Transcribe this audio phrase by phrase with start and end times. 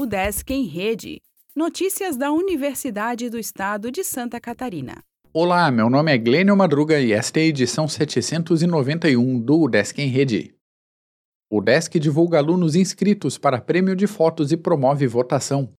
[0.00, 1.20] O Desk em Rede.
[1.56, 5.02] Notícias da Universidade do Estado de Santa Catarina.
[5.32, 10.06] Olá, meu nome é Glênio Madruga e esta é a edição 791 do Desk em
[10.06, 10.54] Rede.
[11.50, 15.72] O Desk divulga alunos inscritos para prêmio de fotos e promove votação.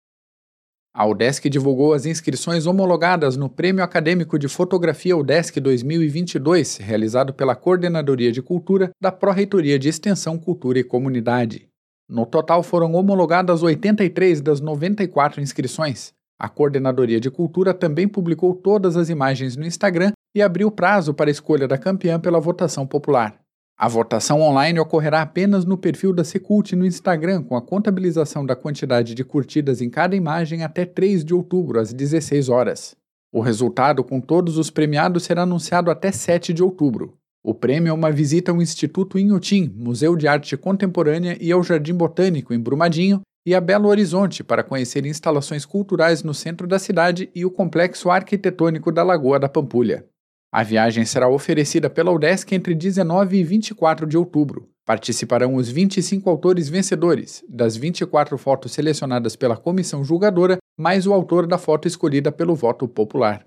[0.93, 7.55] A UDESC divulgou as inscrições homologadas no Prêmio Acadêmico de Fotografia UDESC 2022, realizado pela
[7.55, 11.68] Coordenadoria de Cultura da Pró-Reitoria de Extensão, Cultura e Comunidade.
[12.09, 16.11] No total foram homologadas 83 das 94 inscrições.
[16.39, 21.29] A Coordenadoria de Cultura também publicou todas as imagens no Instagram e abriu prazo para
[21.29, 23.39] a escolha da campeã pela votação popular.
[23.77, 28.55] A votação online ocorrerá apenas no perfil da Secult no Instagram, com a contabilização da
[28.55, 32.95] quantidade de curtidas em cada imagem até 3 de outubro, às 16 horas.
[33.31, 37.18] O resultado com todos os premiados será anunciado até 7 de outubro.
[37.43, 41.93] O prêmio é uma visita ao Instituto Inhotim, Museu de Arte Contemporânea e ao Jardim
[41.93, 47.29] Botânico, em Brumadinho, e a Belo Horizonte para conhecer instalações culturais no centro da cidade
[47.33, 50.05] e o complexo arquitetônico da Lagoa da Pampulha.
[50.51, 54.67] A viagem será oferecida pela UDESC entre 19 e 24 de outubro.
[54.85, 61.47] Participarão os 25 autores vencedores, das 24 fotos selecionadas pela comissão julgadora, mais o autor
[61.47, 63.45] da foto escolhida pelo voto popular.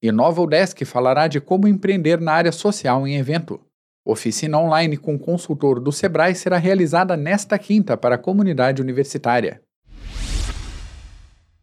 [0.00, 3.60] E Nova UDESC falará de como empreender na área social em evento.
[4.04, 9.60] Oficina online com consultor do Sebrae será realizada nesta quinta para a comunidade universitária.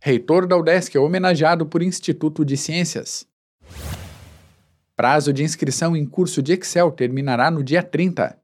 [0.02, 3.26] Reitor da UDESC é homenageado por Instituto de Ciências.
[4.96, 8.38] Prazo de inscrição em curso de Excel terminará no dia 30.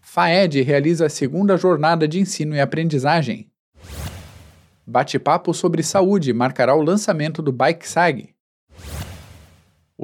[0.00, 3.50] FAED realiza a segunda jornada de ensino e aprendizagem.
[4.86, 8.31] Bate-papo sobre saúde marcará o lançamento do Bike Sag.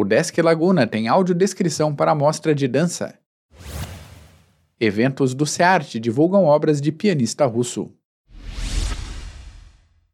[0.01, 3.19] O Desk Laguna tem audiodescrição para a mostra de dança.
[4.79, 7.93] Eventos do SEART divulgam obras de pianista russo.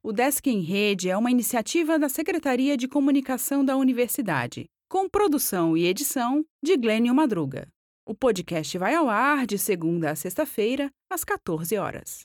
[0.03, 5.77] O Desk em Rede é uma iniciativa da Secretaria de Comunicação da Universidade, com produção
[5.77, 7.69] e edição de Glênio Madruga.
[8.07, 12.25] O podcast vai ao ar de segunda a sexta-feira, às 14 horas.